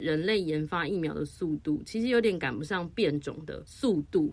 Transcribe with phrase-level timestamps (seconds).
[0.00, 4.30] 人类研发疫苗的速度，其实有点赶不上变种的速度。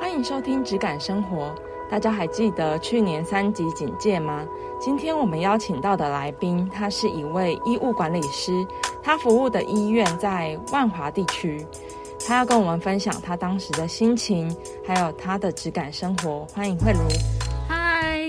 [0.00, 1.54] 欢迎收听《质感生活》，
[1.90, 4.44] 大家还记得去年三级警戒吗？
[4.80, 8.52] 今天我们邀请到的来宾，他是一位医务管理师，
[9.00, 11.64] 他服务的医院在万华地区，
[12.26, 14.52] 他要跟我们分享他当时的心情，
[14.84, 16.44] 还有他的质感生活。
[16.46, 17.39] 欢迎慧茹。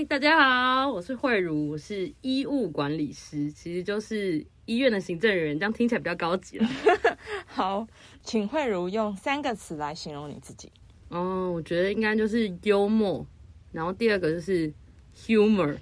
[0.02, 6.68] 嗨，大家好，我是慧茹，我是医务管理师，其实就是医院的行政人员，这样听起来比较高级了。
[7.46, 7.86] 好，
[8.24, 10.72] 请慧茹用三个词来形容你自己。
[11.10, 13.24] 哦，我觉得应该就是幽默，
[13.70, 14.72] 然后第二个就是
[15.16, 15.76] humor，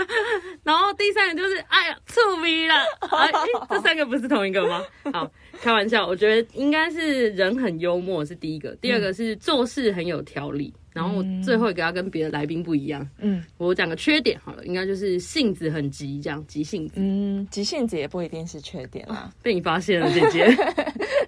[0.62, 2.74] 然后第三个就是哎呀触鼻了。
[3.10, 3.32] 哎，
[3.70, 4.84] 这三个不是同一个吗？
[5.14, 5.32] 好，
[5.62, 13.06] 开玩笑，我觉得应该是人很幽默是第一个，第二个是做事很有条理，然后最后一个要跟别的来宾不一样。
[13.18, 16.94] 嗯，我讲个缺点好了，应该就是性子很急，这样急性子。
[16.96, 19.30] 嗯，急性子也不一定是缺点啦。
[19.42, 20.48] 被你发现了，姐姐。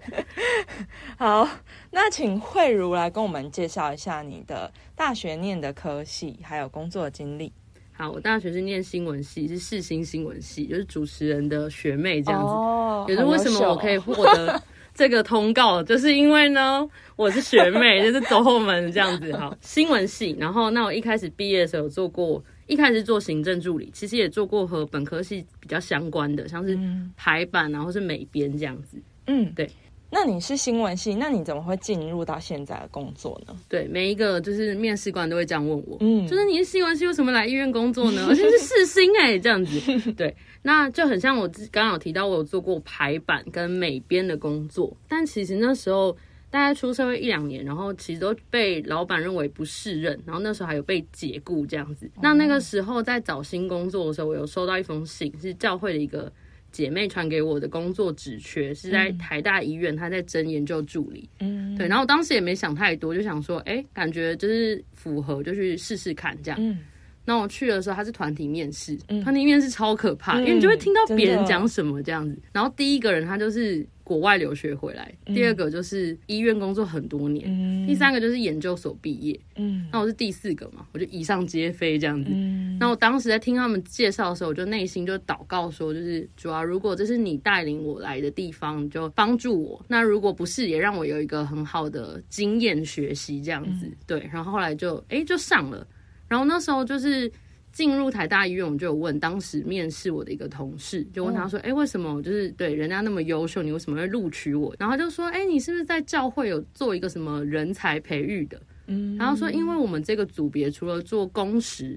[1.19, 1.47] 好，
[1.91, 7.53] 那请慧茹来跟我们介绍一下你的大学念的科系，还有工作经历。
[7.93, 12.47] 好，我大学是念新闻系，是世新新闻系，就是主持人的学妹这样子。
[12.47, 14.63] 哦，也是为什么我可以获得
[14.99, 19.33] 这个通告，就是因为呢，我是学妹， 就是走后门这样子。
[19.37, 26.77] 好，新闻系，然后那我一开始毕业的时候有做过，一开始做行政助理，其实也做过和本科系比较相关的，像是
[27.17, 29.01] 排版然后是美编这样子。
[29.29, 29.71] 嗯，对。
[30.11, 33.55] 那你是新闻系，那你怎么会进入到现在的工作呢？
[33.69, 38.25] 对，每一个就是面试官都会这样问我，嗯，就是你是新闻系，为什么来医院工作呢？
[38.31, 46.17] 而且是试新哎，这样子， 对，那就很像我刚刚有提到，我有做过排版跟美编的工作，但其实那时候
[46.51, 52.11] 大概出社会一两年，然后其实都被老板认为不适任，然后那时候还有被解雇这样子。
[52.23, 56.33] 那那个时候在找新工作的时候，我有收到一封信，是教会的一个。
[56.71, 61.29] 姐妹传给我的工作职缺是在台大医院，她在争研究助理。
[61.41, 66.59] 嗯，对，然后我当时也没想太多，就想说，哎，感觉就是符合，就去试试看这样。
[66.61, 66.79] 嗯，
[67.25, 72.39] 那我去的时候，她是团体面试，团体面试超可怕，因为你就会听到别人讲什么这样子。
[72.53, 73.87] 然后第一个人他就是。
[74.09, 79.39] 国外留学回来，第二个就是医院工作很多年，第三个就是研究所毕业。
[79.57, 82.31] 嗯，那我是第四个嘛，我就以上皆非这样子。
[82.33, 93.87] 嗯，那我当时在听他们介绍的时候，我就内心就祷告说，就是主要如果这是你带领我来的地方，就帮助我；那如果不是，也让我有一个很好的经验学习这样子。
[94.07, 95.87] 对，然后后来就哎就上了，
[96.27, 97.31] 然后那时候就是。
[97.79, 111.97] 进入台大医院，我就有问当时面试我的一个同事，就问他说：“哎，为什么就是对人家那么优秀，你为什么会录取我？”然后就说：“哎，你是不是在教会有做一个什么人才培育的？”嗯，然后说：“因为我们这个组别除了做工时，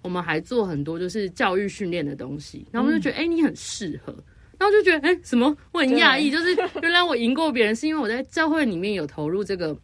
[0.00, 4.16] 我们还做很多就是教育训练的东西。”然后我就觉得：“哎，你很适合。”
[4.58, 5.54] 然后就觉得：“哎，什么？
[5.72, 9.78] 我很讶异，就是原来我赢过别人，是因为我在教会里面有投入这个。”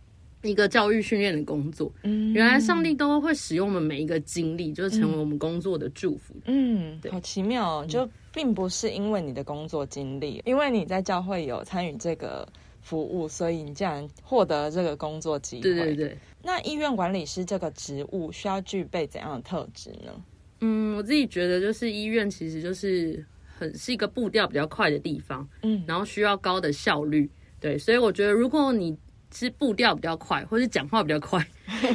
[0.44, 6.34] 一个教育训练的工作，嗯，原来上帝都会使用我们每一个经历，就是成为我们工作的祝福。
[6.44, 7.87] 嗯，好奇妙哦！
[7.88, 12.47] 就并不是因为你的工作经历，因为你在教会有参与这个
[12.82, 15.62] 服务，所以你竟然获得了这个工作机会。
[15.62, 16.19] 对对对。
[16.43, 20.12] 那医院管理师这个职务需要具备怎样的特质呢？
[20.61, 23.25] 嗯，我自己觉得就是医院其实就是
[23.56, 27.31] 很是一个步调比较快的地方，嗯，然后需要高的效率。
[27.61, 28.94] 对，所以我觉得如果你
[29.34, 31.44] 是步调比较快，或是讲话比较快，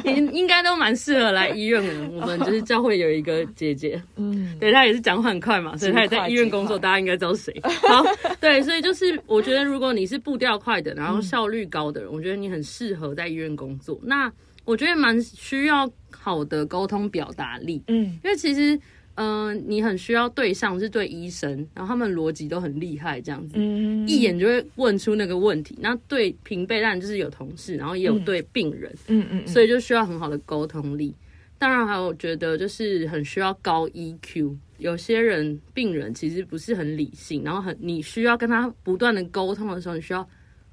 [0.04, 2.08] 应 应该都蛮适合来医院的。
[2.10, 7.54] 我们就是教会有一个姐姐， 嗯，对她也是讲话很快嘛，所以她也在医院工作，大家应该知道谁。
[7.62, 8.04] 好，
[8.40, 13.98] 对，所以就是我觉得，如果你是步调快的，然后效率高的人，我觉得你很适合在医院工作。
[14.02, 14.30] 那
[14.64, 18.78] 我觉得蛮需要好的沟通表达力，嗯，因为其实。
[19.16, 23.58] 嗯，你很需要对象是对医生，然后他们逻辑都很厉害，这样子，
[24.06, 25.76] 一眼就会问出那个问题。
[25.80, 31.14] 那对平辈当然就是有同事，然后也有对病人，嗯嗯，所以就需要很好的沟通力。
[31.58, 34.56] 当然还有觉得就是很需要高 EQ。
[34.78, 40.26] 有些人病人其实不是很理性，然后很你需要跟他不断的沟通的时候，你需要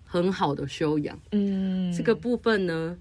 [0.06, 1.20] 很好的修养。
[1.34, 2.98] 嗯，这个部分呢。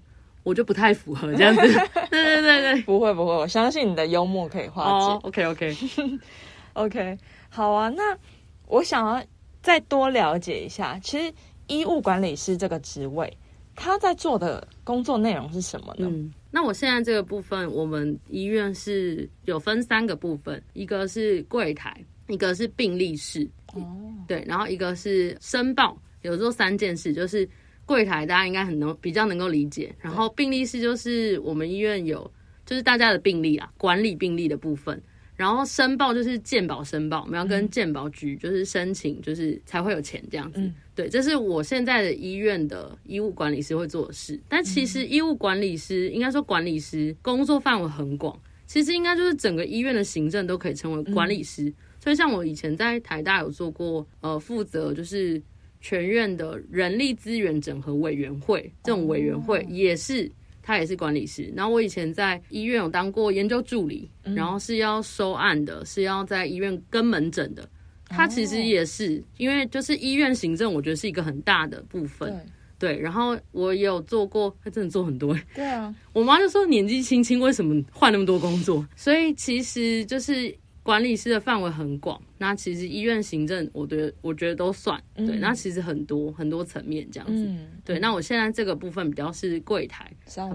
[0.47, 1.61] 我就不太符合这样子，
[2.09, 5.19] 对对对对，不会不会，我相信你的幽默可以化解。
[5.23, 5.75] OK OK
[6.71, 7.17] OK，
[7.49, 8.17] 好啊，那
[8.65, 9.21] 我想要
[9.61, 11.33] 再多了解一下，其实
[11.67, 13.37] 医务管理师这个职位，
[13.75, 16.07] 他在做的工作内容是什么呢？
[16.09, 21.93] 嗯，那我现在这个部分，我们医院是有分三个部分，一个是柜台，
[22.29, 23.85] 一个是病历室，哦，
[24.29, 27.45] 对，然后一个是申报，有做三件事，就是。
[27.87, 32.29] 柜台大家应该很能比较能够理解，然后病历室就是我们医院有
[32.65, 35.01] 就是大家的病历啊，管理病历的部分，
[35.35, 40.69] 然后申报就是健保申报，我们要跟健保局就是申请，就是才会有钱这样子。
[40.93, 44.37] 对，这是我现在的医院的医务管理师会做的事。
[44.49, 51.73] 但其实医务管理师应该说管理师工作范围很广，其实应该就是整个医院的行政都可以称为管理师。
[52.03, 55.41] 所以像我以前在台大有做过，呃，负责就是
[55.81, 60.31] 全院的人力资源整合委员会这种委员会也是。
[60.61, 67.65] 他也是管理师，然后我以前在医院有当过研究助理，然后是要收案的，是要在医院跟门诊的。
[68.09, 72.45] 他其实也是，因为就是医院行政，我觉得是一个很大的部分。
[72.77, 75.33] 对，然后我也有做过，他真的做很多。
[75.55, 78.85] 对啊， 我妈就说年纪轻轻为什么换那么多工作？
[78.93, 80.53] 所以其实就是。
[80.87, 85.37] 管理师的范围很广，那其实医院行政，我觉得我觉得都算对。
[85.39, 87.45] 那其实很多很多层面这样子，
[87.83, 87.99] 对。
[87.99, 90.09] 那我现在这个部分比较是柜台，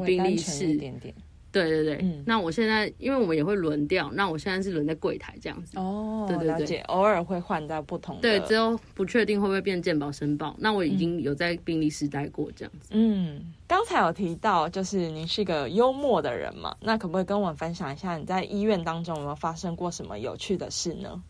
[0.06, 1.14] 病历室一点点。
[1.52, 5.78] 对对对，那我现在因为我们也会轮调，那我现在是轮在柜台这样子。
[5.78, 8.22] 哦，对对对，偶尔会换到不同的。
[8.22, 10.56] 对，只有不确定会不会变健保申报。
[10.58, 12.88] 那我已经有在病历室待过这样子。
[12.92, 21.22] 嗯，刚才有提到就是您是一个幽默的人嘛，那可不可以跟我们分享一下你在医院当中有没有发生过什么有趣的事呢？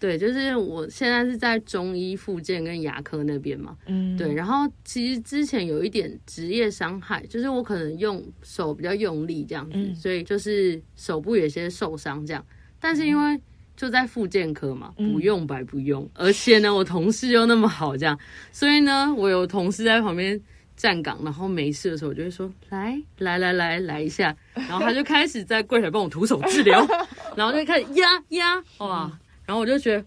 [0.00, 3.76] 对，就是我现在是在中医、附件跟牙科那边嘛。
[3.86, 4.32] 嗯，对。
[4.32, 12.44] 然后其实之前有一点职业伤害，就是我可能用手比较用力这样子，所以就是手部有些受伤这样。
[12.78, 13.40] 但是因为
[13.76, 18.16] 就在附件科嘛，不用白不用，而且呢，我同事又那么好这样，
[18.52, 20.40] 所以呢，我有同事在旁边
[20.76, 26.86] 站岗，然后没事的时候，我就会说来来来来来一下，然后他就开始在柜台帮我徒手治疗，
[27.34, 29.18] 然后就开始压压哇。
[29.48, 30.04] 然后我就觉得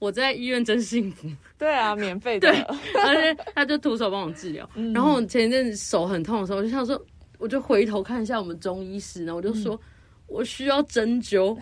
[0.00, 1.30] 我在医院真幸福。
[1.56, 2.50] 对啊，免费的。
[2.50, 2.60] 对，
[3.04, 4.68] 而且他就徒手帮我治疗。
[4.92, 7.00] 然后我前一阵子手很痛的时候，我就想说，
[7.38, 9.80] 我就回头看一下我们中医师，然后我就说
[10.26, 11.56] 我需要针灸。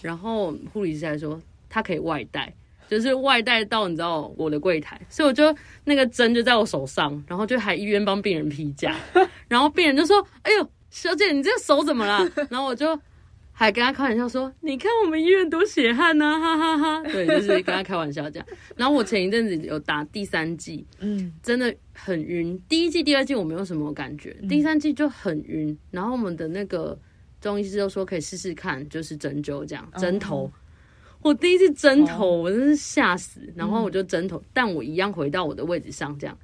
[0.00, 1.38] 然后护理师还说
[1.68, 2.50] 他可以外带，
[2.88, 5.54] 就是外带到你知道我的柜台，所以我就
[5.84, 8.96] 那个针就在我手上，然后就还医院帮病人批假。
[9.46, 12.98] 然后病人就说：“哎呦，小姐，你这个手怎么了？”然后我就。
[13.54, 18.48] 还跟他开玩笑说：“你看我们医院多血汗呢，哈哈哈！” 对，就是跟他开玩笑这样。
[18.74, 22.60] 然后我前一阵子有打第三季，嗯，真的很晕。
[22.68, 25.78] 第一季、第二季我没有什么感觉，第三季就很晕。
[25.90, 26.98] 然后我们的那个
[27.40, 30.50] 中医师就说可以试试看，就是针灸这样，针头。
[31.20, 33.40] 我第一次针头，我真是吓死。
[33.54, 36.36] 然后我就针头，但我一样回到我的位置上这样。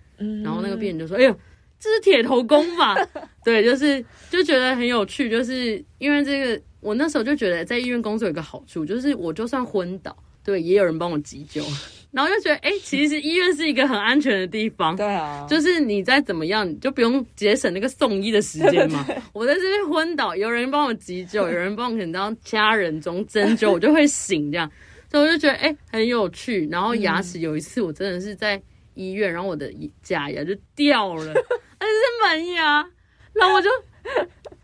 [0.45, 1.37] 然后那个病人就说：“哎呦，
[1.81, 2.95] 这是铁头功吧？”
[3.45, 6.63] 对，就是就觉得很有趣，就是因为这个。
[6.81, 11.63] 我那时候就觉得在医院工作有个好处，就是我就算昏倒，对，也有人帮我急救，
[12.13, 19.05] 然后就觉得，哎，其实医院是一个很安全的地方，对啊，就是你再怎么样，就不用节省那个送医的时间嘛。
[19.35, 24.71] 我在这边昏倒，有人帮我急救， 有人帮我可能到家人中针灸，我就会醒这样，
[25.11, 26.67] 所以我就觉得，哎，很有趣。
[26.71, 28.61] 然后牙齿有一次，我真的是在
[28.95, 29.71] 医院，然后我的
[30.03, 32.89] 假牙就掉了，而且是门牙，
[33.33, 33.69] 然后我就。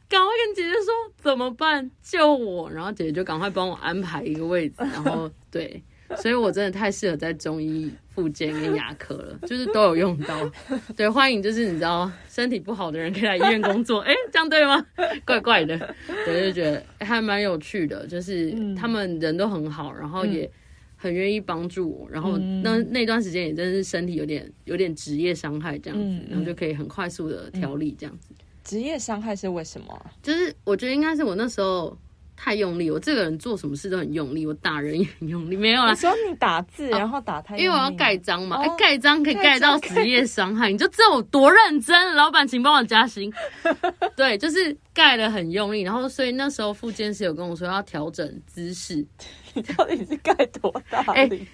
[0.09, 2.71] 赶快跟姐姐说怎么办，救我！
[2.71, 5.83] 然后姐姐就赶快帮我安排一个位置，然后对，
[6.17, 10.39] 所以我真的太适合在中医、附件跟牙科了，就是都有用到。
[10.95, 14.85] 对，欢迎就是你知道身体不好的人可以来医院工作，哎，这样对吗？
[15.25, 20.49] 怪怪的，我就觉得还蛮有趣的，就是他们人都很好，然后也
[20.97, 28.29] 很愿意帮助我，然后那那段时间也真是身体有点有点职业伤害这样子，然后就可以很快速的调理这样子。
[28.65, 30.07] 职业伤害是为什么？
[30.23, 31.97] 就是我觉得应该是我那时候
[32.37, 35.57] 太用力，我这个人做什么事都很用力，我打人也很用力。
[35.57, 42.15] 没有啦，说你打字然后打太，因为我要盖章嘛，哎，盖章可以盖到职业伤害，你就知道我多认真。
[42.17, 43.33] 老板，请帮我加薪。
[44.17, 49.07] 对，就是盖的很用力，然后所以那时候副监师有跟我说要调整姿势。
[49.55, 51.47] 你到底是盖多大力？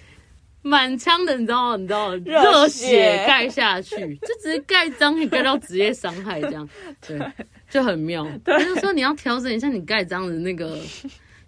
[0.61, 6.67] 满腔的，你知道，你知道，热血盖下去，就只是盖章，可以盖到职业伤害这样，
[7.05, 7.19] 对，
[7.69, 8.27] 就很妙。
[8.45, 10.77] 他就说你要调整一下你盖章的那个，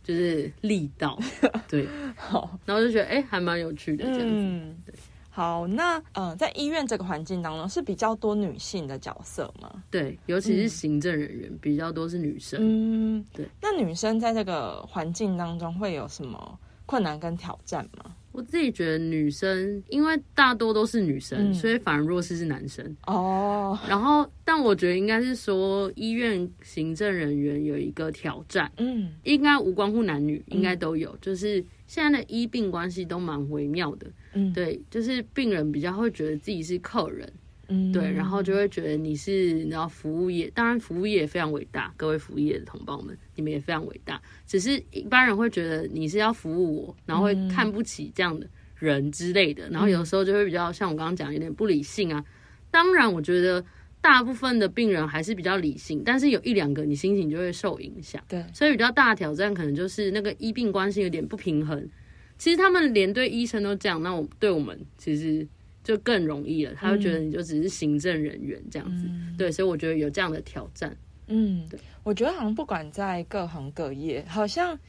[0.03, 1.17] 就是力道，
[1.70, 4.75] 对，好，然后就觉得哎，还蛮有趣的这样子。
[4.86, 4.96] 对，
[5.29, 9.72] 好，那呃，在医院这个环境当中是比较多女性的角色吗？
[9.89, 12.60] 对，尤其是行政人员比较多是女生。
[12.62, 13.48] 嗯，对。
[13.62, 18.15] 那女生在这个环境当中会有什么困难跟挑战吗？
[18.34, 23.80] 我自己觉得女生，因为大多都是女生，所以反而弱势是男生哦。
[23.88, 31.16] 然后，但我觉得应该是说，医院行政人员有一个挑战，嗯，应该无关乎男女，应该都有。
[31.22, 37.32] 就是现在的医病关系都蛮微妙的，嗯，对，就是病人比较会觉得自己是客人，
[37.74, 44.22] 嗯，对，然后就会觉得你是你要服务业，当然服务业非常伟大，各位服务业的同胞们，你们也非常伟大。
[44.46, 52.24] 只是一般人会觉得你是要服务我，然后会看不起这样的人之类的，然后有时候就会比较像我刚刚讲，有点不理性啊。
[52.70, 53.65] 当然，我觉得
[54.01, 58.22] 大部分的病人还是比较理性，但是有一两个你心情就会受影响。
[58.27, 61.89] 对，所以比较大的挑战可能就是那个医病关系有点不平衡。
[62.38, 65.48] 其实他们连对医生都这样，那我对我们其实。
[65.84, 69.06] 就更容易了，他会觉得你就只是行政人员这样子，
[69.38, 70.96] 对，所以我觉得有这样的挑战。
[71.28, 74.80] 嗯，对，我觉得好像不管在各行各业，好像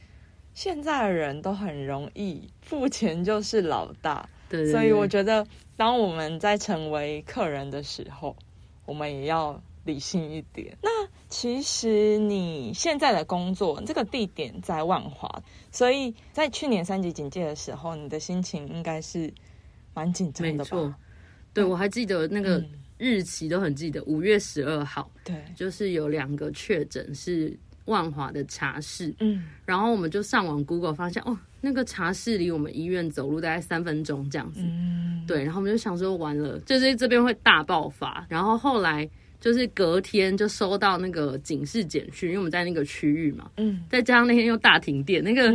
[0.53, 8.35] 现在的人都很容易付钱就是老大，对，所以我觉得当我们在成为客人的时候，
[8.85, 10.77] 我们也要理性一点。
[10.81, 10.89] 那
[11.27, 19.33] 其实你现在的工作这个地点在万华，所以在去年三级警戒的时候，你的心情应该是。
[19.95, 20.93] 蛮紧张的，没错。
[21.53, 22.63] 对，我还记得那个
[22.97, 25.09] 日期都很记得，五月十二号。
[25.23, 29.11] 对，就是有两个确诊是万华的茶室。
[29.19, 34.61] 嗯，然后我们就上网 Google 发现，哦，那个茶室离我们医院走路大概三分钟这样子。
[34.63, 38.25] 嗯，对，然后我们就想说，完了，就是这边会大爆发。
[38.29, 39.09] 然后后来。
[39.45, 45.51] 就是隔天就收到那个警示简讯，因为我们在那个区域嘛，嗯，再加上那天又大停电，那个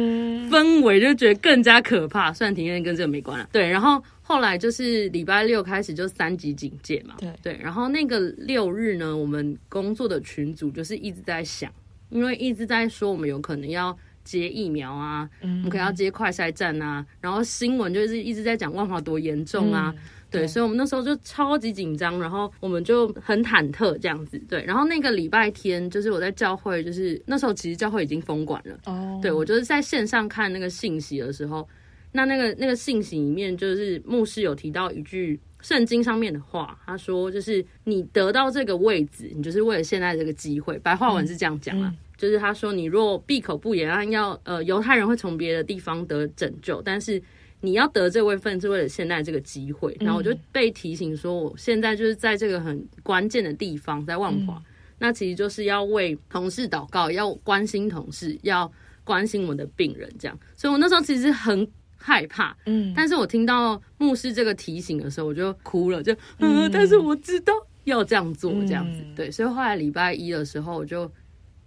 [0.48, 2.32] 氛围就觉得更加可怕。
[2.32, 3.68] 虽然停电跟这个没关了，对。
[3.68, 7.58] 然后后来就是礼拜六开始就三级警戒嘛，对对。
[7.60, 11.68] 然后那个六日呢，我们工作的群组就是一直在想，
[12.10, 19.92] 因为一直在说我们有可能要接疫苗啊，我们可能要接快筛站啊，然后新闻就是一直在讲万华多严重啊。
[20.30, 24.38] 对，所以我们那时候就超级紧张，然后我们就很忐忑这样子。
[24.48, 28.78] 对，然后那个礼拜天，就是我在教会，就是那时候其实教会已经封管了。
[28.86, 31.68] 哦，对我就是在线上看那个信息的时候，
[32.12, 40.78] 那那个那个信息里面，就是牧师有提到一句圣经上面的话，他说就是你得到这个位置，你就是为了现在这个机会。
[40.78, 47.20] 白话文是这样讲啊，就是他说你若闭口不言，要呃犹太人会从别的地方得拯救，但是。
[47.62, 54.62] 你要得这位份是为了现在这个机会，然后我就被提醒说，我现在就是在这个很关键的地方，在万华，
[54.98, 58.70] 那其实就是要为同事祷告，要关心同事，要
[59.04, 60.38] 关心我们的病人，这样。
[60.56, 67.52] 所以我那时候其实很害怕，嗯，但是我听到牧师这个提醒的时候，我就哭了，就嗯，但是我知道
[67.84, 71.10] 要这样做，这样子，对，所以后来礼拜一的时候，我就。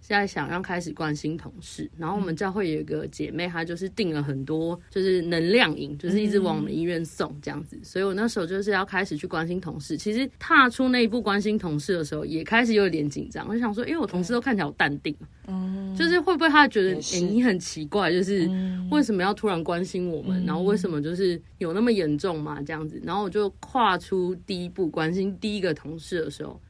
[0.06, 7.80] 现在想要开始关心同事，然后我们教会有一个姐妹，她就是订了很多就是能量饮，就是一直往我们医院送这样子。
[7.82, 9.96] 所以我那时候就是要开始去关心同事。
[9.96, 13.48] 其实踏出那一步关心同事的时候，也开始有点紧张。
[13.48, 18.46] 我想说，因为我同事都看起来好淡定，嗯，就是会不会他觉得哎你很奇怪，就是
[18.90, 20.44] 为什么要突然关心我们？
[20.44, 22.60] 然后为什么就是有那么严重嘛？
[22.60, 26.60] 这样子，然后我就跨出第一步关心第一个同事的时候。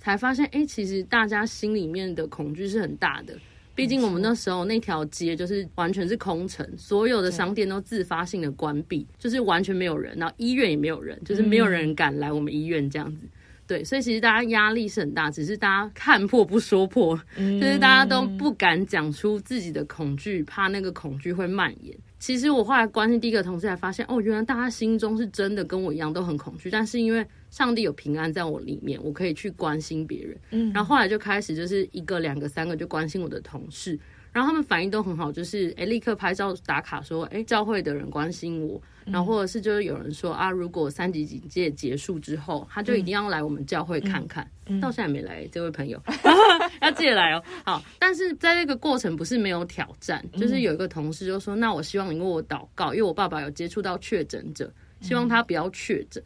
[0.00, 3.34] 才发现，哎，其实大家心里面的恐惧是很大的。
[3.72, 13.22] 毕竟我们那时候那条街就是完全是空城，所有的商店都自发性的关闭，就是完全没有人，然后医院也没有人，就是没有人敢来我们医院这样子。
[13.66, 21.96] 对，所以其实大家压力是很大，只是大家看破不说破，就是大家都不敢讲出自己的恐惧，怕那个恐惧会蔓延。
[22.18, 30.38] 其实我后来关心第一个同事，才发现哦，原来大家心中是真的跟我一样都很恐惧，但是因为上帝有平安在我里面，我可以去关心别人。
[30.50, 33.98] 嗯，然后后来就开始就是一个、两个、三个就关心我的同事。
[34.32, 38.80] 然后他们反应都很好，就是哎，立刻拍照打卡说，哎，教会的人关心我。
[39.04, 44.48] 然后或者是就是有人说啊，如果三级警戒结束之后，他就一定要来我们教会看看。
[44.80, 46.00] 到现在没来，这位朋友
[46.80, 47.42] 要记得来哦。
[47.64, 56.22] 好，但是在那个过程不是没有挑战，就是有一个同事就说，那我希望你为我祷告，因为我爸爸有接触到确诊者，希望他不要确诊。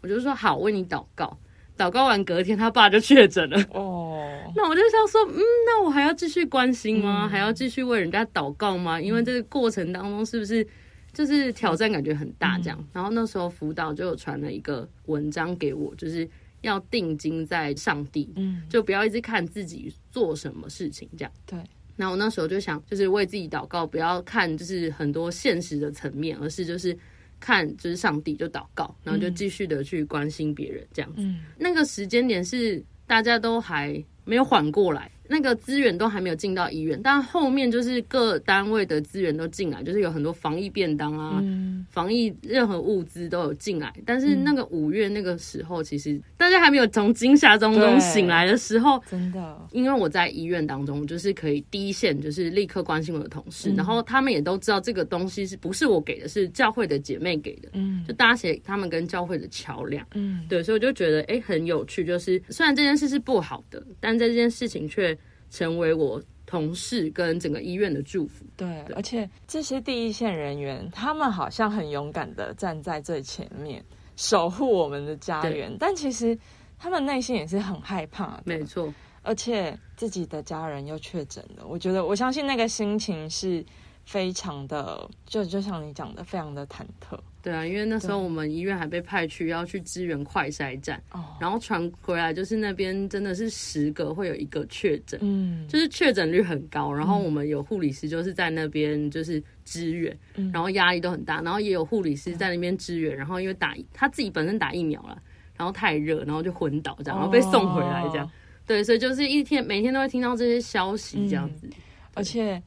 [0.00, 1.38] 我就说好，为你祷告。
[1.76, 3.56] 祷告完隔天，他爸就确诊了。
[3.70, 7.28] 哦， 那我就想说，嗯，那我还要继续关心吗？
[7.28, 9.00] 还要继续为人家祷告吗？
[9.00, 10.66] 因为这个过程当中，是不是
[11.12, 12.58] 就是挑战感觉很大？
[12.58, 16.28] 这样，然后那时候辅导就有传了一个文章给我，就是
[16.62, 21.30] 要定睛在上帝，嗯，就不要一直看自己做什么事情这样。
[21.46, 21.56] 对，
[21.94, 26.98] 那我那时候就想，就是为自己祷告，不要看就是很多现实的层面，而是就是。
[27.40, 31.22] 看，就是上帝就祷告，然后就继续的去关心别人这样子。
[31.56, 41.42] 那个时间点是大家都还没有缓过来，那个资源都还没有进到医院，但后面就是各单位的资源都进来，就是有很多防疫便当啊，
[41.90, 43.94] 防疫任何物资都有进来。
[44.06, 65.17] 但是那个五月那个时候，其实大家还没有从惊吓当中醒来的时候，真的，因为我在医院当中，就是可以第一线，就是立刻关心我的同事，然后他们也都知道这个东西是不是我给的，是教会的姐妹给的，嗯，就搭起他们跟教会的桥梁，嗯，对，所以我就觉得哎很有趣，就是虽然这件事是不好的，但在这件事情却。
[65.50, 68.44] 成为我同事跟整个医院的祝福。
[68.56, 73.84] 对，而且这些第一线人员，他们好像很勇敢的站在最前面，
[74.16, 75.74] 守护我们的家园。
[75.78, 76.38] 但其实
[76.78, 78.40] 他们内心也是很害怕。
[78.44, 83.64] 没错，而且自己的家人又确诊了，我觉得我相信那个心情是
[84.04, 87.18] 非常的，就就像你讲的，非常的忐忑。
[87.40, 91.00] 对啊，因为那时候我们医院还被派去要去支援快筛站，
[91.40, 96.92] 然后传回来就是那边真的是十个会有一个确诊，嗯，就是确诊率很高。
[96.92, 100.14] 然后我们有护理师就是在那边就是支援，
[100.52, 101.40] 然后压力都很大。
[101.40, 105.16] 然后也有护理师在那边支援，然后因为打他自己本身打疫苗了，
[105.56, 108.28] 然后太热，然后就昏倒这样，然后被送回来这样。
[108.66, 111.70] 对，所以就是一天每天都会听到这些消息这样子，
[112.14, 112.60] 而且。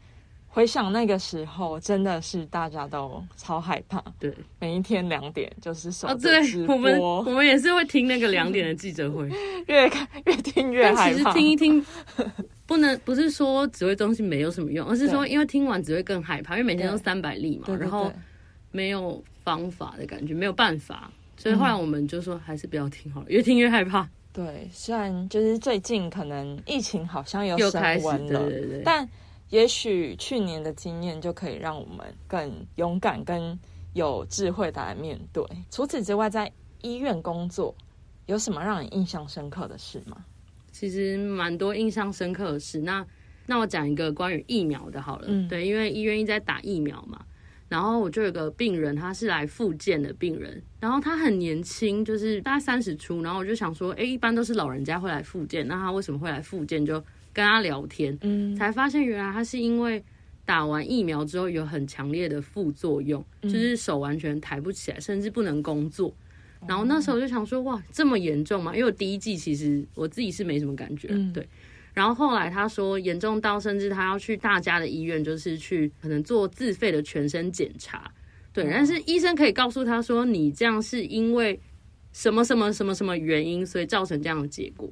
[0.53, 4.03] 回想那个时候，真的是大家都超害怕。
[4.19, 9.29] 对，每一天两点就是手直播，我们我们也是会听那个两点的记者会，
[9.67, 11.09] 越看越听越害怕。
[11.09, 11.85] 其实听一听，
[12.65, 18.11] 不能不是说指挥中心没有什么用，而是说因为听完只会更害怕，因为每天都三百例嘛，然后
[18.71, 24.05] 没有方法的感觉，没有办法，所以后来我们就说还是不要听好了，越听越害怕。
[24.33, 29.07] 对，虽然就是最近可能疫情好像有升温了，对对对，但。
[29.51, 33.57] 也许去年的经验就可以让我们更勇敢、更
[33.93, 35.45] 有智慧的来面对。
[35.69, 37.75] 除此之外，在医院工作
[38.25, 40.25] 有什么让你印象深刻的事吗？
[40.71, 42.79] 其实蛮多印象深刻的事。
[42.79, 43.05] 那
[43.45, 45.25] 那我讲一个关于疫苗的好了。
[45.27, 47.23] 嗯，对，因为医院一直在打疫苗嘛。
[47.67, 53.21] 然后我就有个病人，他是来复健的病人，然后他很年轻，就是大概三十出。
[53.21, 56.85] 然后我就想说，哎，一般都是老人家会来复健，那他为什么会来复健？
[56.85, 57.01] 就
[57.33, 60.03] 跟他聊天，嗯，才发现原来他是因为
[60.45, 66.13] 打完疫苗之后有很强烈的副作用，就是手完全抬不起来，甚至不能工作。
[66.67, 68.71] 然后那时候就想说，哇，这么严重吗？
[68.75, 71.47] 因为我第一季其实我自己是没什么感觉，对。
[71.93, 78.09] 然后后来他说严重到甚至他要去大家的医院，就是去可能做自费的全身检查，
[78.53, 78.63] 对。
[78.65, 81.59] 但是医生可以告诉他说，你这样是因为
[82.13, 84.89] 什么什么什么什么原因，所以造成这样的结果。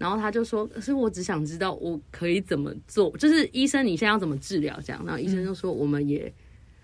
[0.00, 6.32] 然后他就说：“可是我只想知道我可以怎么做，就是医生你现在要怎么治疗这样。”然后医生就说：“我们也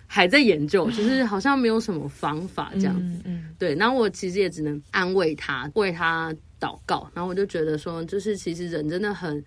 [0.06, 3.74] 还在研究，就是好像没有什么方法这样子。”嗯，对。
[3.74, 7.10] 然后我其实也只能安慰他，为他祷告。
[7.14, 9.42] 然后我就觉得说，就是其实人真的很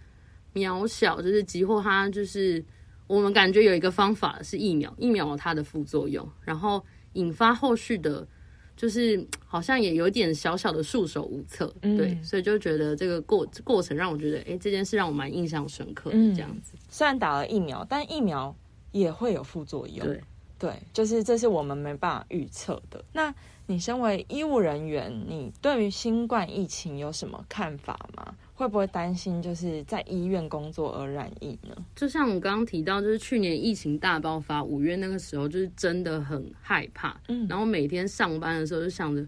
[0.55, 2.65] 渺小，就是急或他就是
[3.05, 8.27] 我们感觉有一个方法是疫苗，疫苗它的副作用，然后引发后续的。
[8.79, 16.77] 就是好像也有点小小的束手无策，对，所以就觉得这个过过程让我觉得，哎，这件事让我蛮印象深刻的这样子。
[16.89, 18.55] 虽然打了疫苗，但疫苗
[18.93, 20.23] 也会有副作用，对，
[20.57, 23.03] 对，就是这是我们没办法预测的。
[23.11, 23.35] 那
[23.67, 28.33] 你身为医务人员，你对于新冠疫情有什么看法吗？
[28.59, 31.73] 会不会担心就是在医院工作而染疫呢？
[31.95, 37.17] 就像我刚刚提到，就是去年疫情大爆发，五月那个时候，就是真的很害怕。
[37.29, 39.25] 嗯，然后每天上班的时候就想着，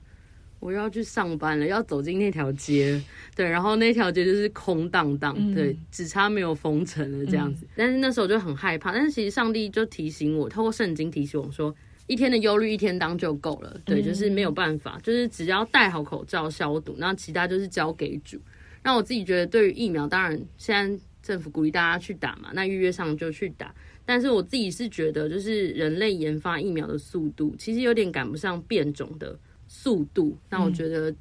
[0.59, 3.01] 我要去上班了，要走进那条街，
[3.33, 7.65] 对，然后那条街就是空荡荡，对，只差没有封城了这样子。
[7.73, 11.73] 但是那时候就很害怕，但是其实上帝就提醒我，透过圣经提醒我说，
[12.05, 13.79] 一天的忧虑一天当就够了。
[13.85, 18.37] 对，就是没有办法，就是只要戴好口罩消毒，那其他就是交给主。
[18.83, 23.73] 那我自己觉得，对于疫苗，当然现在政府鼓励大家去打嘛，那预约上就去打。
[24.03, 30.35] 但是我自己是觉得，就是人类研发疫苗的速度，其实有点赶不上变种的速度。
[30.49, 31.13] 那我觉得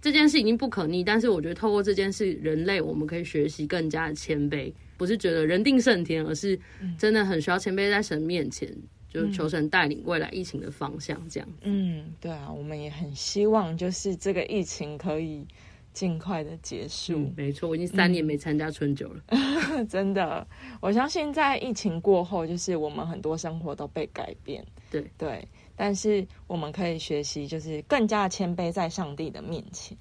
[0.00, 6.56] 这件事已经不可逆，但是我觉得透过这件事，人类我们可以学习更加的谦卑，不是觉得人定胜天，而是
[6.98, 8.70] 真的很需要谦卑在神面前，
[9.08, 11.18] 就求神带领未来疫情的方向。
[11.30, 15.46] 这样，嗯，对啊，我们也很希望，就是这个疫情可以。
[15.92, 19.22] 尽快的结束，没错，我已经三年没参加春酒了。
[19.88, 20.46] 真的，
[20.80, 24.64] 我相信在疫情过后，就是我们很多生活都被改变。
[24.90, 29.96] 对对，但是我们可以学习，就是更加谦卑在上帝的面前。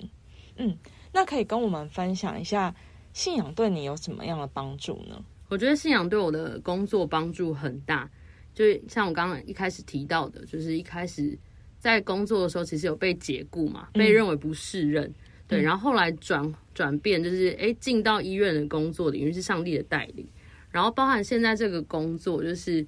[0.58, 0.78] 嗯，
[1.12, 2.73] 那可以跟我们分享一下
[3.13, 5.23] 信仰对你有什么样的帮助呢？
[5.49, 8.10] 我觉得信仰对我的工作帮助很大，
[8.54, 11.38] 就像我刚刚一开始提到的，就是一开始
[11.80, 15.12] 在工作的时候，其实有被解雇嘛，被认为不适任。
[15.50, 20.26] 对，然后后来转转变，就是哎进到医院的工作领域是上帝的带领，
[20.72, 22.86] 然后包含现在这个工作，就是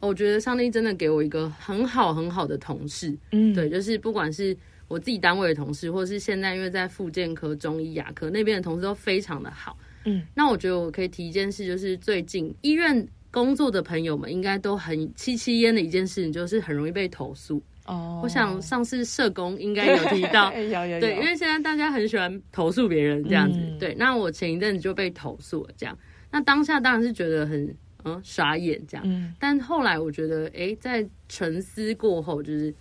[0.00, 4.54] 我觉得上帝真的给我一个很好很好的同事，嗯，对，就是不管是
[4.88, 13.08] 我自己单位的同事，或者是现在因为在复健科、中医、牙科那边的同事都非常的好，嗯，那我觉得我可以提一件事，就是最近医院。
[13.32, 17.62] 工作的朋友们应该都很戚戚焉的一件事情，就是很容易被投诉。
[17.90, 20.50] 哦，我想上次社工应该有提到，
[21.00, 23.58] 对，因为现在大家很喜欢投诉别人这样子。
[23.78, 25.96] 对，那我前一阵子就被投诉了，这样。
[26.30, 29.04] 那当下当然是觉得很嗯傻眼这样。
[29.06, 32.72] 嗯，但后来我觉得，哎，在沉思过后，就是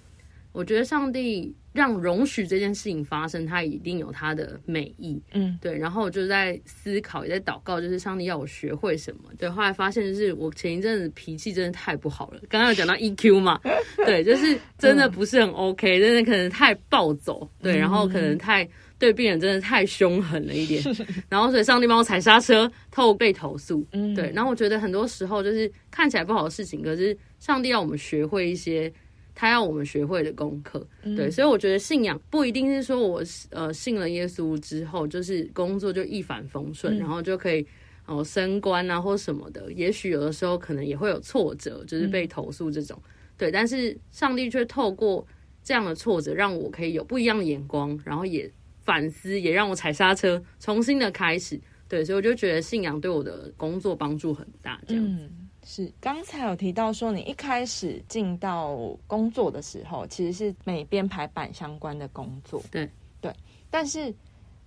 [0.52, 1.56] 我觉得上帝。
[1.72, 5.22] 让容许这件事情发生，它一定有它的美意。
[5.34, 5.78] 嗯，对。
[5.78, 9.30] 然后我就在思考，也在祷告，就是上帝要我学会什么。
[9.38, 12.42] 对，后来发现就是我前一阵子脾气真的太不好了。
[12.50, 13.62] 刚刚有讲到 EQ 嘛，
[14.04, 20.84] 对，就是真的不是很 OK，真的可能太暴走，对，然后可能太对病人真的太凶狠了一点。
[21.30, 23.86] 然后所以上帝帮我踩刹车，透被投诉。
[23.92, 24.32] 嗯，对。
[24.34, 28.92] 然后我觉得很多时候就是看起来不好的事情，可是上帝要我们学会一些。
[29.39, 37.65] 他要我们学会的功课，对，所以我觉得信仰不一定是说我呃信了耶稣之后，就是工作就一帆风顺，然后就可以
[38.06, 39.71] 哦升官啊或什么的。
[39.71, 43.02] 也许有的时候可能也会有挫折，就是被投诉这种，
[43.38, 43.49] 对。
[43.49, 45.25] 但是上帝却透过
[45.63, 51.58] 这样的挫折，让我可以有不一样的眼光，然后也反思，也让我踩刹车，重新的开始。
[51.88, 55.30] 对，所以我就觉得信仰对我的工作帮助很大，这样子。
[55.71, 62.60] 是刚才有提到说，你一开始进到工作的时候，其实是美编排版相关的工作。
[62.71, 62.89] 对
[63.21, 63.32] 对，
[63.69, 64.12] 但是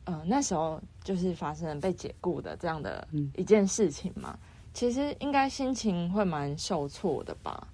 [0.05, 4.39] 呃那时候就是发生了被解雇的这样的一件事情嘛，
[4.73, 7.67] 其实应该心情会蛮受挫的吧？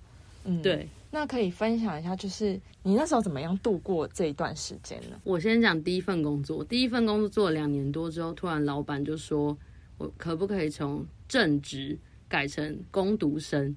[0.44, 0.88] 嗯，对。
[1.10, 5.20] 那可以分享一下，就是你那时候怎么样度过这一段时间呢？
[5.24, 9.54] 我先讲第一份工作，第一份工作做了两年多之后，突然老板就说
[9.98, 11.98] 我可不可以从正职。
[12.28, 13.74] 改成攻读生，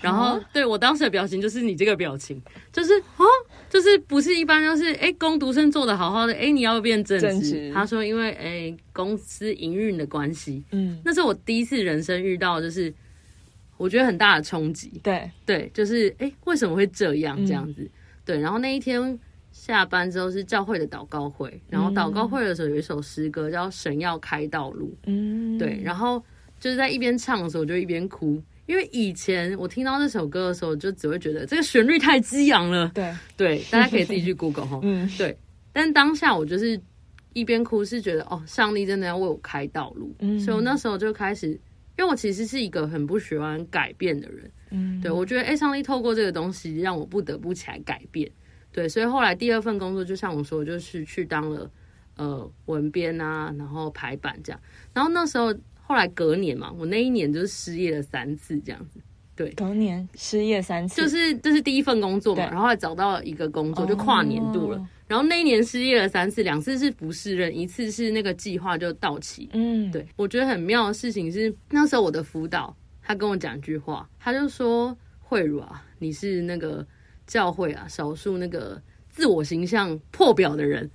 [0.00, 2.42] 然后对我当时的表情就是你这个表情，
[2.72, 3.24] 就是哦，
[3.68, 7.70] 就是不是一般，就是哎，工读生做的好好的，哎，你要变正职。
[7.72, 12.92] 他说因为哎公司营运的关系，嗯，那是我第一次人生遇到，就是
[13.76, 15.00] 我觉得很大的冲击。
[15.02, 15.30] 对。
[15.46, 17.88] 对，就是哎为什么会这样这样子？
[18.24, 19.18] 对，然后那一天
[19.52, 26.24] 下班之后是教会的祷告会，然后祷告会的时候有一首诗歌叫《神要开道路》，嗯，对，然后。
[26.64, 32.90] 就是在一边唱的时候，我就一边哭，因为以前我听到这首歌的时候，就只会觉得这个旋律太激昂了。
[32.94, 34.80] 对对，大家可以自己去 Google 哈。
[34.82, 35.36] 嗯，对。
[35.74, 36.80] 但当下我就是
[37.34, 40.16] 一边哭，是觉得哦，上帝真的要为我开道路。
[40.20, 41.58] 嗯，所以我那时候就开始，因
[41.98, 44.50] 为我其实是一个很不喜欢改变的人。
[44.70, 48.26] 嗯，对我觉得哎，上帝透过这个东西让我不得不起来改变。
[48.72, 51.70] 对，所以后来第二份工作，就像我说，就是去当了
[52.16, 54.58] 呃文编啊，然后排版这样。
[54.94, 55.54] 然后那时候。
[55.86, 58.98] 后来隔年嘛，我那一年就是失业了三次这样子，
[59.36, 64.88] 对，隔年失业三次，就是这是第一份工作嘛，然后还找到一个工作，就跨年度了。
[65.06, 69.50] 然后那一年失业了三次，两次是不适任，一次是那个计划就到期。
[69.52, 76.84] 嗯，对，我觉得很妙的事情是，那时候我的辅导他跟我讲一句话，他就说：“慧茹啊，你是那个
[77.26, 80.90] 教会啊少数那个自我形象破表的人。”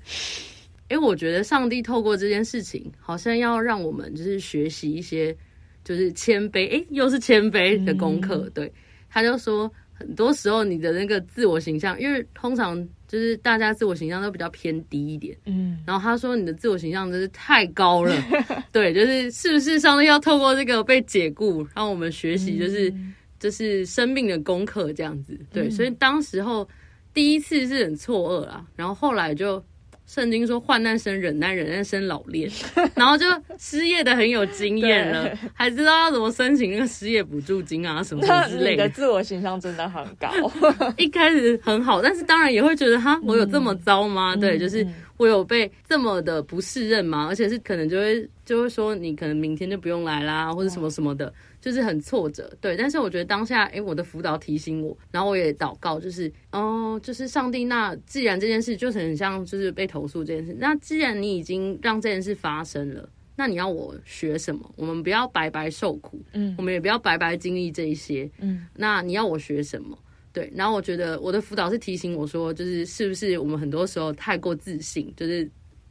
[0.89, 5.35] 哎，我觉得上帝透过这件事情，好像要让我们就是学习一些，
[5.83, 6.69] 就是谦卑。
[6.71, 8.49] 哎，又是谦卑的功课。
[8.55, 8.71] 对，
[9.07, 12.75] 他就说，很多时候你的那个自我形象，因为通常
[13.07, 15.37] 就是大家自我形象都比较偏低一点。
[15.45, 15.79] 嗯。
[15.85, 18.15] 然后他说，你的自我形象真是太高了。
[18.73, 22.91] 对，就是是不是上帝要透过这个被解雇，让我们学习，就是
[23.39, 25.39] 就是生命的功课这样子。
[25.53, 26.67] 对，所以当时候
[27.13, 29.63] 第一次是很错愕啦，然后后来就。
[30.09, 32.49] 圣经说患难生忍耐，忍耐生老练，
[32.95, 33.27] 然后就
[33.59, 38.89] 失业的很有经验了，还知道要怎么申请那个失业补助金啊什么 之类的。
[38.89, 40.31] 自我形象真的很高，
[40.97, 44.35] 一开始很好，但是当然也会觉得哈，我有这么糟吗？
[44.35, 44.83] 对，就是
[45.17, 47.27] 我有被这么的不适任吗？
[47.29, 51.31] 而且是可能就会就会说你可能明天就不用来啦，或者什么什么的。
[51.61, 64.71] 就是很挫折，对，但是我觉得当下，诶，我的辅导提醒我，然后我也祷告，就是哦，就是上帝，那既然这件事就是很像，就是被投诉这件事，那既然你已经让这件事发生了，那你要我学什么？
[64.77, 69.97] 我们不要白白受苦，嗯，我们也不要白白经历这一些，嗯，那你要我学什么？
[70.31, 75.49] 对，然后我觉得我的辅导是提醒我说，就是是不是我们很多时候太过自信，就是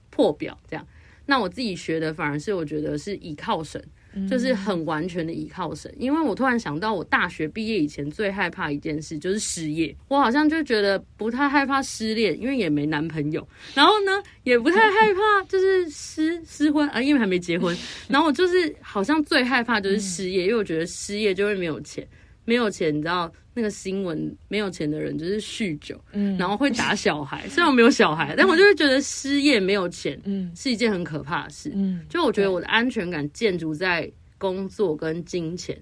[0.09, 0.87] 破表这样？
[1.26, 3.85] 那我自己学的反而是我觉得是倚靠神。
[4.29, 5.92] 就是很完全的依靠神。
[5.99, 9.94] 因为我突然想到，我大学毕业以前最害怕一件事就是失业。
[10.09, 13.47] 我好像就觉得不太害怕失恋，因为也没男朋友。
[13.75, 17.77] 然后呢，也不太害怕就是失失婚啊，因为还没结婚。
[18.09, 22.07] 然后我就是好像最害怕就是失业，因为我觉得失业就会没有钱。
[22.48, 27.46] 没有钱，你知道那个新闻，没有钱的人就是酗酒，嗯，然后会打小孩。
[27.52, 31.70] 虽然我没有小孩，但我就是觉得失业没有钱，嗯，是一件很可怕的事。
[31.74, 35.78] 嗯，就我觉得我的安全感建筑在工作跟金钱，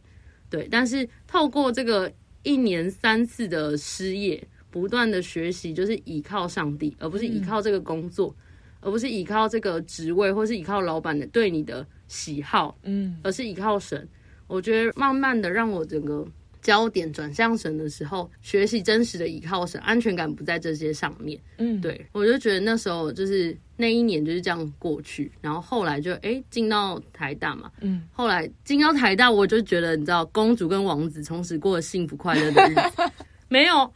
[0.50, 0.66] 对。
[0.68, 8.34] 但是透过这个一年三次的失业，不断的学习，就是依靠上帝，而不是依靠这个工作，
[8.80, 14.08] 而不是依靠这个职位，或是依靠老板的对你的喜好，嗯，而是依靠神。
[14.48, 16.26] 我觉得慢慢的让我整个。
[16.66, 21.38] 焦点转向神的时候，学习真实的依靠神，安全感不在这些上面。
[21.58, 33.12] 嗯，对我就觉得那时候就是那一年就是这样过去，然后后来就哎进到台大嘛，嗯，后来进到台大，我就觉得你知道，公主跟王子从此过了幸福快乐的日子。
[33.46, 33.88] 没有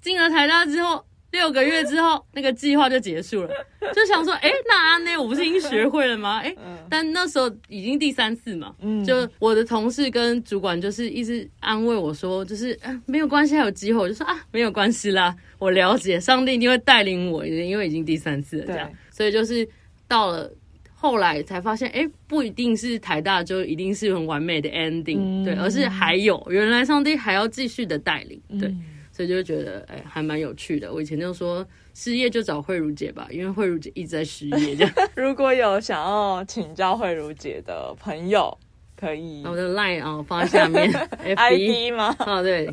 [0.00, 1.04] 进了台大之后。
[1.36, 3.50] 六个月之后，那个计划就结束了，
[3.94, 6.40] 就想说，哎，那阿内，我不是已经学会了吗？
[6.40, 6.56] 哎，
[6.88, 8.74] 但那时候已经第三次嘛，
[9.06, 19.68] 就我的同事跟主管就是一直安慰我说，就是没有关系，还有机会，我就说啊，没有关系啦，我了解，上帝一定会带领我，因为已经第三次了，这样，所以就是
[20.08, 20.50] 到了
[20.94, 28.74] 后来才发现，哎，不一定是台大就一定是很完美的 ending，对，而是还有原来上帝还要继续的带领，对。
[29.16, 30.92] 所以就觉得哎，还蛮有趣的。
[30.92, 34.76] 我以前就说失业就找慧茹姐吧，因为慧茹姐一直在失业。
[34.76, 38.54] 这样， 如果有想要请教慧茹姐的朋友，
[38.94, 40.92] 可以我的 line 啊放在下面，
[41.34, 42.14] ID 吗？
[42.18, 42.70] 啊，对，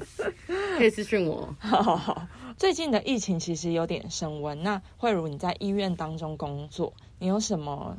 [0.77, 1.55] 可以私信我。
[1.59, 2.27] 好好好。
[2.57, 7.97] 最近的疫情其实有点升温，那慧茹你在医院当中工作，你有什么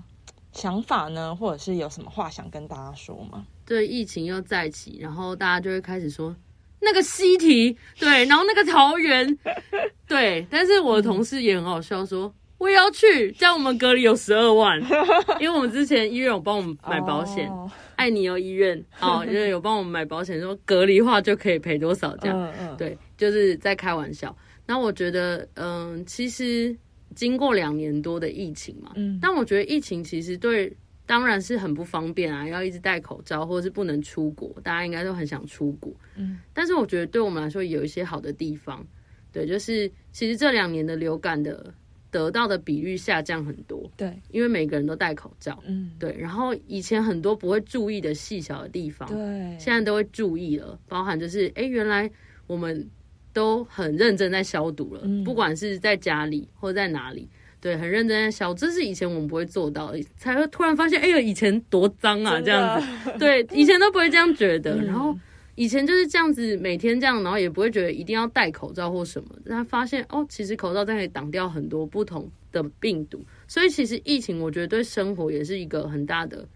[0.53, 1.35] 想法呢？
[1.35, 3.47] 或者是有什么话想跟大家说吗？
[3.65, 6.37] 对，疫情又再起，然后大家就会开始说。
[6.85, 9.39] 那个西提对，然后那个桃园
[10.07, 14.81] 对，但是我的同事也很好笑，说我也要去，这样我们隔离有十二万，
[15.41, 17.51] 因为我们之前医院有帮我们买保险，
[17.97, 18.83] 爱你哦医院。
[19.01, 24.35] 哦，因为有帮我们买保险，说隔离话就可以赔多少这样，对，就是在开玩笑。
[24.67, 26.75] 那我觉得，嗯，其实
[27.15, 30.73] 经过两年多的疫情嘛，嗯，但我觉得疫情其实对。
[31.07, 35.93] 当然是很不方便啊，要一直戴口罩，或者是不能出国，大家应该都很想出国。
[36.17, 38.87] 嗯，但是我觉得对我们来说有一些好的地方，
[39.31, 41.73] 对，就是其实这两年的流感的
[42.11, 43.91] 得到的比率下降很多。
[43.97, 45.63] 对，因为每个人都戴口罩。
[45.67, 46.17] 嗯，对。
[46.19, 52.11] 然后以前很多不会注意的细小的地方，对，现在都会注意了，包含就是哎，原来
[52.47, 52.89] 我们
[53.35, 57.29] 都很认真在消毒了，不管是在家里或者在哪里。
[57.65, 58.25] 对，很认真。
[58.25, 62.87] 在消，这是以前我们不会做到，才会突然发现，哎呦，以前多脏啊，这样子。
[63.19, 65.19] 对，以前都不会这样觉得，然后
[65.55, 69.31] 以前就是这样子，每天这样，然后也不会觉得一定要戴口罩或什么。
[69.47, 76.47] 他发现，哦，其实口罩可以挡掉很多不同的病毒，所以其实疫情，我觉得对生活也是一个很大的，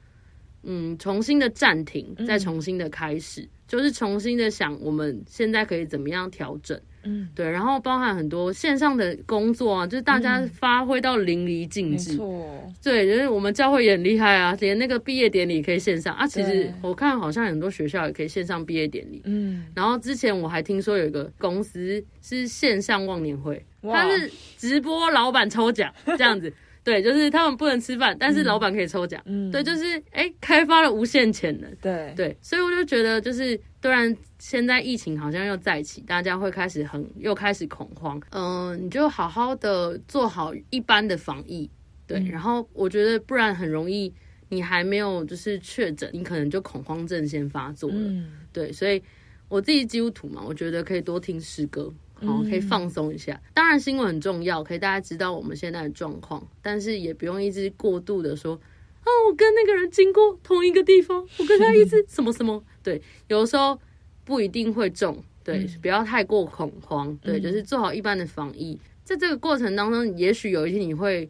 [0.62, 6.78] 嗯，重新的暂停，再重新的开始，就是重新的想，我们现在可以怎么样调整。
[7.08, 12.16] 嗯，对，然后包含很多线上的工作啊，就是大家发挥到淋漓尽致。
[12.16, 16.26] 错，对，就是我们教会也很厉害啊，连那个毕业典礼可以线上啊。
[16.26, 19.22] 其实我看好像很多学校也可以线上毕业典礼。
[19.24, 26.52] 嗯，然后之前我还听说有一个公司是线上忘年会，他是直播老板抽奖这样子。
[26.84, 29.20] 对，就是他们不能吃饭，但是老板可以抽奖。
[29.26, 31.70] 嗯，对，就是哎，开发了无限潜能。
[31.82, 38.20] 对对，所以我就觉得，就是突然现在疫情好像又再起，大家会开始很又开始恐慌。
[38.30, 41.70] 嗯，你就好好的做好一般的防疫。
[42.06, 44.12] 对，然后我觉得不然很容易，
[44.48, 47.96] 你还没有就是确诊，你可能就恐慌症先发作了。
[47.96, 49.02] 嗯，对，所以
[49.48, 51.92] 我自己基督徒嘛，我觉得可以多听诗歌。
[52.20, 53.40] 好，可以放松一下。
[53.54, 62.60] 当然，新闻很重要，可以大家知道我们现在的状况，但是也不用一直过度的说，啊，我跟那个人经过同一个地方，我跟他一直什么什么。
[62.88, 63.78] 对，有时候
[64.24, 68.78] 不一定会中，对，不要太过恐慌，对，就是做好一般的防疫。
[69.04, 71.28] 在这个过程当中，也许有一天你会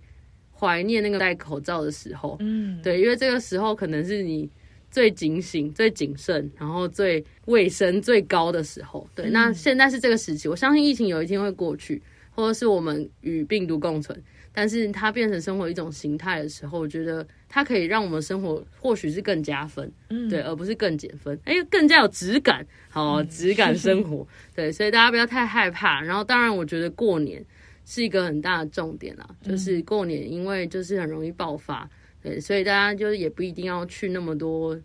[0.53, 4.49] 怀念那个戴口罩的时候，嗯，对，因为这个时候可能是你。
[4.90, 9.29] 最警醒、最谨慎，然后最卫生最高的时候，对。
[9.29, 14.18] 那现在是这个时期，我相信疫情有一天会过去，或者是我们与病毒共存。
[14.59, 24.73] 但是它变成生活一种形态的时候，我觉得它可以让我们生活或许是更加分，嗯，对，而不是更减分，哎，更加有质感，好，质感 生活，对。
[24.73, 26.03] 所以大家不要太害怕。
[26.03, 27.40] 然后，当然，我觉得过年
[27.85, 31.88] 是一个很大的重点啦，就是过年，因为就是很容易爆发。
[32.21, 34.77] 对，所以大家就是也不一定要去那么多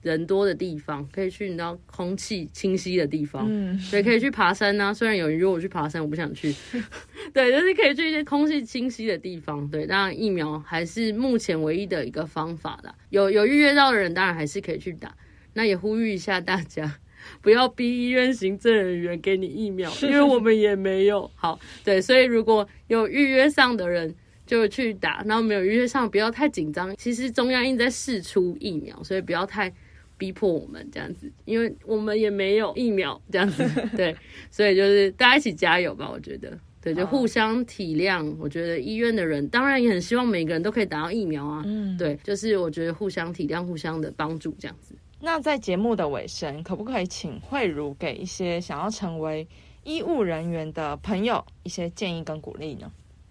[0.00, 4.94] 人多的地方，可以去你知道空气清晰的地方，嗯，对，可以去爬山呐。
[4.94, 6.54] 虽然有人约我去爬山，我不想去。
[7.34, 9.68] 对，就是可以去一些空气清晰的地方。
[9.68, 12.94] 对，当然疫苗还是目前唯一的一个方法啦。
[13.10, 15.14] 有有预约到的人，当然还是可以去打。
[15.54, 16.94] 那也呼吁一下大家，
[17.42, 21.28] 不要逼医院行政人员给你疫苗， 因为我们也没有。
[21.34, 24.14] 好，对，所以如果有预约上的人。
[24.48, 26.96] 就去打，然后没有预约上，不要太紧张。
[26.96, 29.70] 其实中央一直在试出疫苗，所以不要太
[30.18, 33.64] 逼迫我们这样子，因为我们也没有疫苗这样子。
[33.96, 34.14] 对，
[34.50, 36.10] 所以就是大家一起加油吧。
[36.10, 38.34] 我觉得，对，就互相体谅。
[38.38, 41.62] 我觉得医院的人当然也很希望每个人都可以打到疫苗啊。
[41.64, 44.94] 嗯，对，就是我觉得互相体谅、互相的帮助这样子。
[45.20, 49.46] 那在节目的尾声，可不可以请慧茹给一些想要成为
[49.84, 52.90] 医务人员的朋友一些建议跟鼓励呢？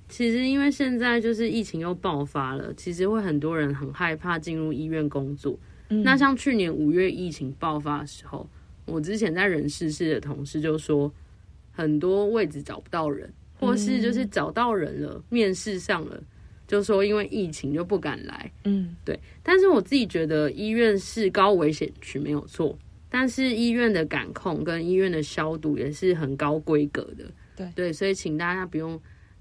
[0.10, 5.60] 其实，因为现在就是疫情又爆发了，其实会很多人很害怕进入医院工作。
[5.90, 8.48] 那像去年五月疫情爆发的时候，
[8.86, 11.12] 我之前在人事室的同事就说，
[11.72, 16.22] 很多位置找不到人，或是就是找到人了，面试上了，
[16.68, 18.52] 就说因为疫情就不敢来。
[18.64, 19.20] 嗯，对。
[19.42, 22.78] 但是我自己觉得医院是高危险区没有错，
[23.10, 27.26] 但是医院的感控跟医院的消毒也是很高规格的。
[27.56, 29.00] 对对，所以请大家不用。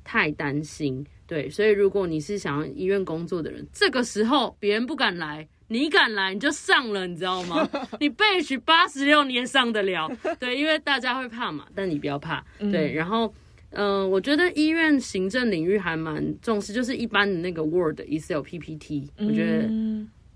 [0.08, 7.68] 太担心，对，所以如果你是想要医院工作的人，这个时候别人不敢来，你敢来你就上了，你知道吗？
[8.00, 12.92] 你背许八十六你也上得了，对，因为大家会怕嘛，但你不要怕，对。
[12.94, 13.32] 然后，
[13.70, 19.68] 嗯，我觉得医院行政领域还蛮重视，就是一般的那个 Word、Excel、PPT，我觉得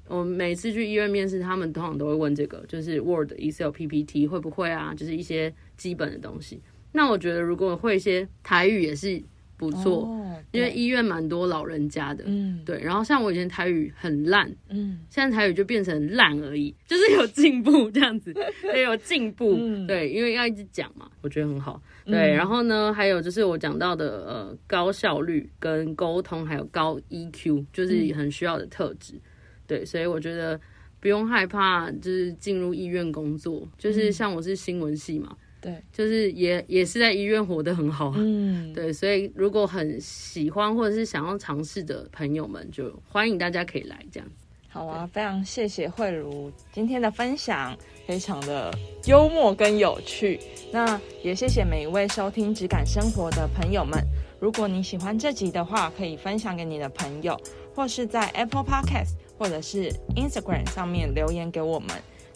[0.08, 4.92] 我每次去医院面试，他们通常都会问这个，就是 Word、Excel、PPT 会不会啊？
[4.96, 6.60] 就是一些基本的东西。
[6.92, 9.22] 那我觉得如果会一些台语也是。
[9.60, 10.08] 不错，
[10.52, 12.80] 因为医院蛮多老人家的，嗯，对。
[12.80, 18.32] 然后像我以前台语很烂，嗯，现在台语就变成烂而已， 就是有进步这样子，
[18.74, 19.54] 也有进步，
[19.86, 22.32] 对，因为要一直讲嘛，我觉得很好，对。
[22.32, 29.20] 然后呢，还有就是我讲到的呃高效率跟沟通，还有高 EQ，就是很需要的特质，
[29.66, 29.84] 对。
[29.84, 30.58] 所以我觉得
[31.00, 35.36] 不用害怕，就是进入医院工作，就是像我是新闻系嘛。
[35.60, 44.46] 对，就是也也是在医院活得很好，嗯，对，所以如果很喜欢或者是想要尝试的朋友们，就欢迎大家可以来这样子。
[44.72, 48.72] 好啊，非常谢谢慧茹今天的分享，非常的
[49.06, 50.38] 幽默跟有趣。
[50.72, 53.98] 那也谢谢每一位收听《质感生活》的朋友们。
[54.38, 57.36] 如果你喜欢这集的话，可以分享给你的朋友，
[57.74, 61.90] 或是在 Apple Podcast 或者是 Instagram 上面留言给我们。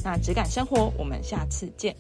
[0.05, 1.95] 那《质感生活》，我们下次见。